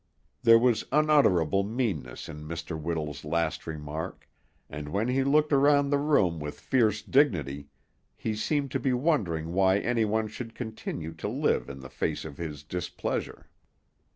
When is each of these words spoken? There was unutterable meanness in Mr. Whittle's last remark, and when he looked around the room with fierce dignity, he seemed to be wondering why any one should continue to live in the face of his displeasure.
There 0.41 0.57
was 0.57 0.83
unutterable 0.91 1.63
meanness 1.63 2.27
in 2.27 2.47
Mr. 2.47 2.75
Whittle's 2.75 3.23
last 3.23 3.67
remark, 3.67 4.27
and 4.67 4.89
when 4.89 5.09
he 5.09 5.23
looked 5.23 5.53
around 5.53 5.91
the 5.91 5.99
room 5.99 6.39
with 6.39 6.59
fierce 6.59 7.03
dignity, 7.03 7.67
he 8.15 8.33
seemed 8.35 8.71
to 8.71 8.79
be 8.79 8.93
wondering 8.93 9.53
why 9.53 9.77
any 9.77 10.05
one 10.05 10.27
should 10.27 10.55
continue 10.55 11.13
to 11.13 11.27
live 11.27 11.69
in 11.69 11.81
the 11.81 11.87
face 11.89 12.25
of 12.25 12.39
his 12.39 12.63
displeasure. 12.63 13.47